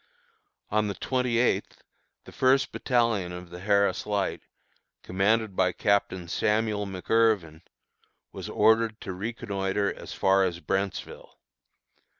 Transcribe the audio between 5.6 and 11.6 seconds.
Captain Samuel McIrvin, was ordered to reconnoitre as far as Brentsville.